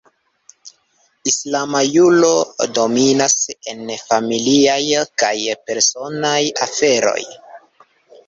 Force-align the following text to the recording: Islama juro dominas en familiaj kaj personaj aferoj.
Islama 1.31 1.81
juro 1.95 2.31
dominas 2.77 3.35
en 3.73 3.83
familiaj 4.05 5.03
kaj 5.25 5.35
personaj 5.69 6.39
aferoj. 6.67 7.21